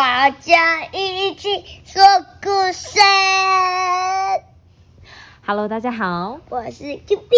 [0.00, 1.48] 大家一起
[1.84, 2.00] 说
[2.40, 3.00] 故事。
[5.44, 7.36] Hello，大家好，我是 Q B，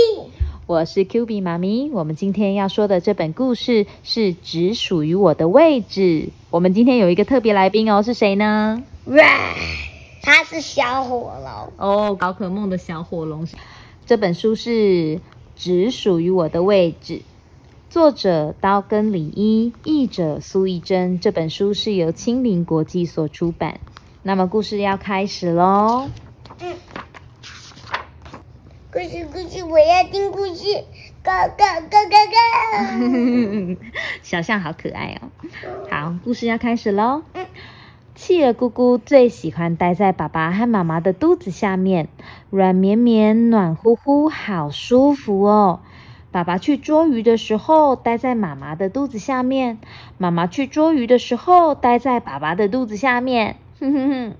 [0.67, 1.89] 我是 Q B 妈咪。
[1.91, 6.29] 我们今天要说的这本故事是只属于我的位置。
[6.51, 8.83] 我们今天有一个特别来宾哦，是谁呢？
[10.21, 11.73] 他是小火龙。
[11.79, 13.49] 哦，宝可梦的小火龙。
[14.05, 15.19] 这本书是
[15.57, 17.23] 只属于我的位置，
[17.91, 21.19] 作者刀根李一，译者苏一珍。
[21.19, 23.81] 这本书是由青林国际所出版。
[24.23, 26.09] 那么故事要开始喽。
[26.61, 26.77] 嗯，
[28.93, 30.85] 故事故事，我要听故事
[31.25, 33.77] ，Go Go Go Go Go！
[34.23, 35.29] 小象好可爱哦。
[35.91, 37.23] 好，故事要开始喽。
[37.35, 37.45] 嗯
[38.15, 42.09] 企鹅姑姑最喜欢待在爸爸和妈妈的肚子下面，
[42.51, 45.81] 软绵绵、暖乎乎，好舒服哦。
[46.33, 49.79] 爸爸去捉鱼的时候，待在妈妈的肚子下面；
[50.17, 53.57] 妈妈去捉鱼的时候，待在爸爸的肚子下面。
[53.81, 54.35] 哼哼哼，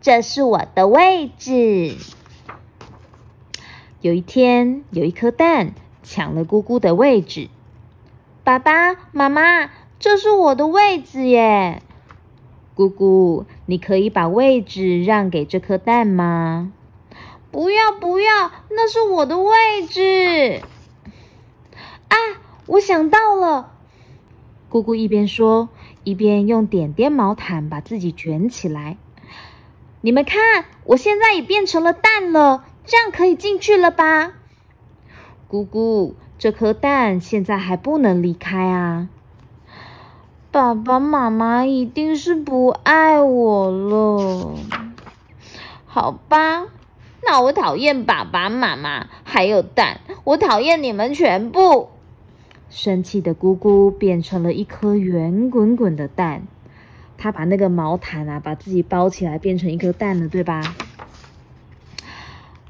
[0.00, 1.96] 这是我的位置。
[4.00, 7.48] 有一天，有一颗蛋抢了姑姑的位置。
[8.42, 11.82] 爸爸妈妈，这是我的位置耶！
[12.74, 16.72] 姑姑，你可以把位置让给这颗蛋吗？
[17.50, 20.62] 不要不要，那是我的位置！
[22.08, 22.16] 啊，
[22.66, 23.72] 我想到了！
[24.68, 25.68] 姑姑一边说，
[26.04, 28.96] 一边用点点毛毯把自己卷起来。
[30.00, 34.32] 你们看，我现在也变成了蛋了，这样可以进去了吧？
[35.48, 39.08] 姑姑，这颗蛋现在还不能离开啊！
[40.50, 44.54] 爸爸妈妈一定是不爱我了。
[45.86, 46.66] 好吧，
[47.22, 51.90] 那我讨厌爸爸妈妈，还有蛋，我讨厌你们全部。
[52.68, 56.42] 生气的姑姑变成了一颗圆滚滚的蛋，
[57.16, 60.74] 她把那个毛毯啊，把自己包起来，变成一颗蛋了，对吧？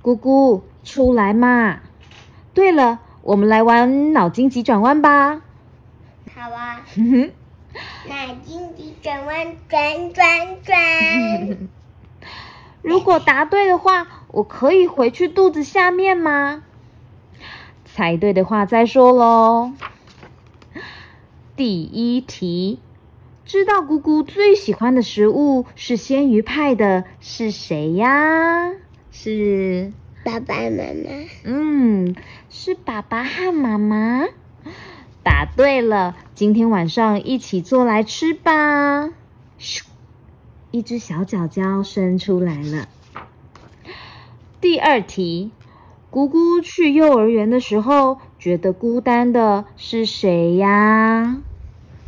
[0.03, 1.81] 姑姑，出来嘛！
[2.55, 5.43] 对了，我们来玩脑筋急转弯吧。
[6.35, 7.31] 好啊，哼哼。
[8.09, 10.25] 脑筋急转弯，转转
[10.63, 11.59] 转。
[12.83, 16.63] 如果答对的话，我可以回去肚子下面吗？
[17.97, 19.73] 猜对的话再说喽。
[21.57, 22.79] 第一题，
[23.47, 28.71] 知道姑姑最喜欢的食物是鲜鱼派的是谁呀？
[29.11, 31.27] 是爸爸妈妈。
[31.45, 32.15] 嗯，
[32.51, 34.27] 是爸爸和妈妈。
[35.23, 39.09] 答对了，今天晚上一起做来吃吧。
[39.59, 39.85] 咻，
[40.71, 42.89] 一只小脚脚伸出来了。
[44.61, 45.51] 第二题，
[46.11, 51.39] 姑姑去幼儿园的时候，觉得孤单的是谁呀？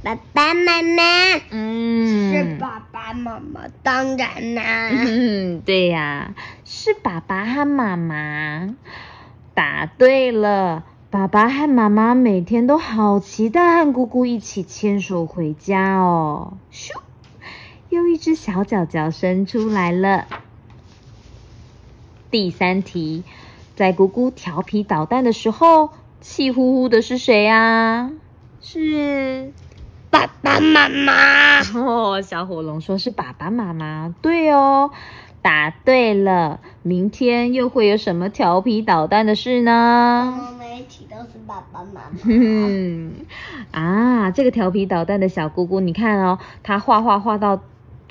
[0.02, 1.02] 爸爸妈妈。
[1.50, 4.90] 嗯，是爸爸妈妈，当然啦。
[4.92, 8.74] 嗯，对呀，是爸爸和妈妈。
[9.54, 10.84] 答对了。
[11.10, 16.58] 爸爸和妈妈每天都好期待和姑姑一起牵手回家哦。
[16.70, 16.90] 咻，
[17.88, 20.26] 又一只小脚脚伸出来了。
[22.30, 23.24] 第三题，
[23.78, 25.90] 在姑姑调皮捣蛋的时候，
[26.20, 28.10] 气呼呼的是谁啊？
[28.60, 29.52] 是
[30.10, 31.60] 爸爸妈妈。
[31.76, 34.12] 哦，小火龙说是爸爸妈妈。
[34.20, 34.90] 对哦。
[35.40, 40.34] 答对了，明天又会有什么调皮捣蛋的事呢？
[40.36, 42.18] 我们一起都是爸爸妈妈。
[42.24, 43.12] 嗯
[43.70, 47.62] 啊，这个调皮捣蛋的小姑姑，你看哦，她画画画到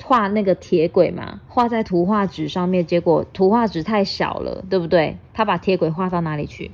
[0.02, 5.18] 画那个铁轨嘛，画在图画纸上面，结果图画纸太小了，对不对？
[5.34, 6.70] 他把铁轨画到哪里去？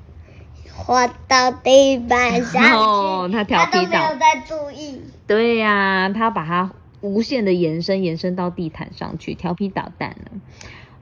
[0.75, 2.73] 画到地板上去。
[2.73, 5.01] 哦，他调皮捣，她都没有在注意。
[5.27, 6.73] 对呀、啊，她把它。
[7.01, 10.31] 无限的延伸，延伸到地毯上去，调皮捣蛋了。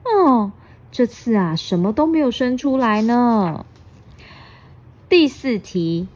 [0.03, 0.51] 哦，
[0.91, 3.65] 这次啊，什么都没有生出来呢。
[5.07, 6.09] 第四题，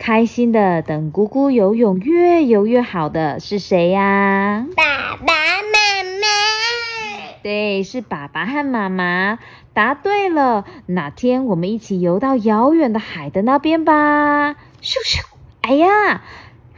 [0.00, 4.66] 开心的等姑姑游泳，越游越好的是谁呀？
[4.74, 6.26] 爸爸妈妈。
[7.42, 9.38] 对，是爸爸和妈妈。
[9.74, 14.52] 答对了，哪天我们一起游到遥远的海的那边吧？
[14.80, 15.22] 咻咻！
[15.60, 16.22] 哎呀！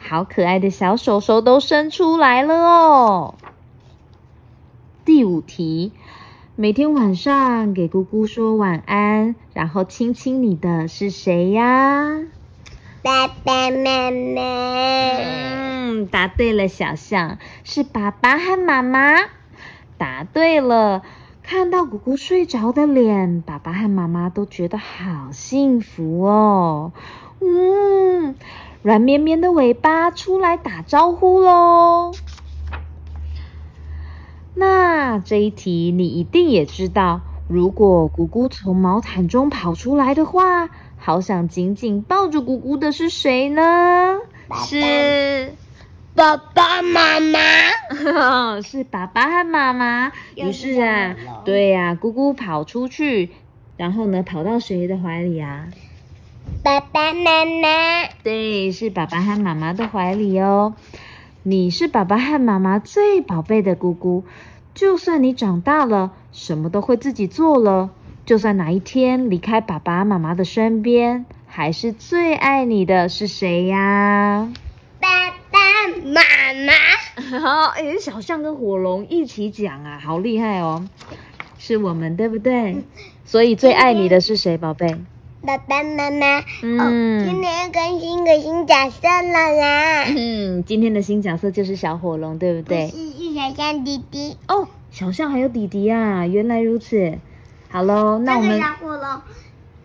[0.00, 3.36] 好可爱的小手手都伸出来了哦！
[5.04, 5.92] 第五题，
[6.56, 12.19] 每天晚上给姑姑说晚安，然后亲亲你的是谁呀？
[13.02, 14.40] 爸爸妈妈。
[15.19, 19.16] 嗯，答对了，小象是爸爸和妈妈。
[19.99, 21.02] 答对了，
[21.43, 26.93] 看到姑姑睡着的脸，爸爸和妈妈都觉得好幸福哦。
[27.40, 28.37] 嗯。
[28.82, 32.12] 软绵绵的尾巴出来打招呼喽！
[34.55, 40.69] 那这一题你一定也知道，如果姑姑从毛毯中跑出来的话，
[41.04, 44.20] 好想紧紧抱住姑姑的是谁呢？
[44.64, 45.52] 是
[46.14, 47.40] 爸爸妈妈，
[48.62, 50.12] 是爸爸和妈妈。
[50.37, 53.31] 于是啊，对呀，姑姑跑出去，
[53.76, 55.66] 然后呢，跑到谁的怀里啊？
[56.62, 60.75] 爸爸妈妈，对，是爸爸和妈妈的怀里哦。
[61.43, 64.22] 你是爸爸和妈妈最宝贝的姑姑，
[64.72, 67.90] 就算你长大了，什么都会自己做了，
[68.24, 74.52] 就算哪一天离开爸爸妈妈的身边，还是最爱你的是谁呀？
[75.00, 75.58] 爸爸
[76.04, 76.20] 妈
[76.64, 77.40] 妈。
[77.40, 80.86] 好，哎，小象跟火龙一起讲啊，好厉害哦！
[81.58, 82.84] 是我们对不对？
[83.24, 84.96] 所以最爱你的是谁，宝贝？
[85.44, 90.04] 爸爸妈妈，嗯，今天要更新个新角色了啦。
[90.16, 92.86] 嗯，今天的新角色就是小火龙，对不对？
[92.86, 94.36] 是是小象弟弟。
[94.46, 97.19] 哦，小象还有弟弟啊，原来如此。
[97.72, 99.22] 好喽，那我们小火龙，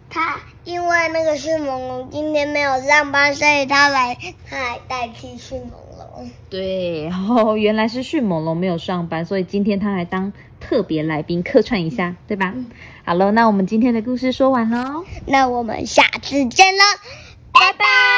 [0.10, 0.36] 他
[0.66, 4.18] 因为那个迅猛龙今天没有上班，所以他来，
[4.50, 6.30] 他来代替迅猛龙。
[6.50, 10.34] 对，哦，原来是迅猛龙没有上班，所以今天他来当。
[10.60, 12.52] 特别来宾客串一下，对吧？
[13.06, 16.84] 好了，那我们今天的故事说完喽，那我们下次见了，
[17.54, 18.17] 拜拜。